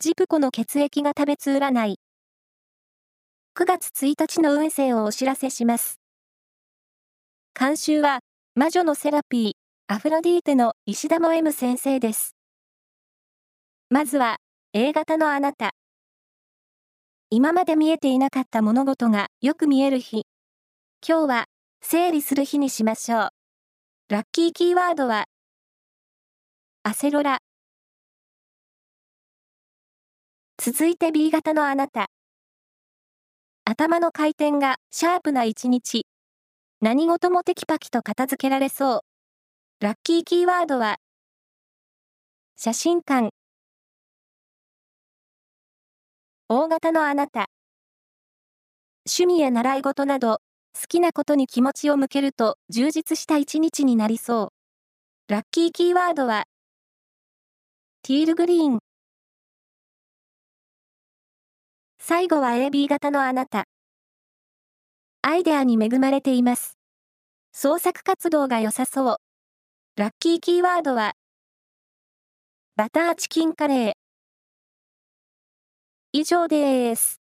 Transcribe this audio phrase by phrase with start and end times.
[0.00, 1.98] ジプコの血液が食べつ占い。
[3.58, 5.98] 9月1日の運勢をお知らせします。
[7.58, 8.20] 監修は、
[8.54, 9.52] 魔女のセラピー、
[9.92, 12.36] アフロディーテの石田も M 先生です。
[13.90, 14.36] まずは、
[14.72, 15.72] A 型のあなた。
[17.30, 20.26] 今まで見えていなかった物事がよく見える日。
[21.04, 21.44] 今日は、
[21.82, 23.28] 整理する日にしましょう。
[24.10, 25.24] ラッキーキーワードは、
[26.84, 27.40] アセロラ。
[30.70, 32.10] 続いて B 型のあなた。
[33.64, 36.04] 頭の回転がシャープな一日。
[36.82, 39.00] 何事もテキパキと片付けられそう。
[39.80, 40.98] ラッキーキーワードは、
[42.58, 43.30] 写真館。
[46.50, 47.46] 大型のあなた。
[49.06, 50.42] 趣味や習い事など、
[50.78, 54.52] 好きなことに気持ちを向けると充実した一日になりそ
[55.28, 55.32] う。
[55.32, 56.44] ラッキーキーワードは、
[58.02, 58.87] ティールグリーン。
[62.08, 63.64] 最後は AB 型のあなた。
[65.20, 66.78] アイデアに恵まれています。
[67.52, 69.16] 創作活動が良さそう。
[69.98, 71.12] ラッキーキーワードは、
[72.76, 73.92] バターチキンカレー。
[76.12, 77.17] 以上です。